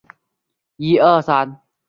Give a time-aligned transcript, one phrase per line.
[0.77, 1.61] 鱼显子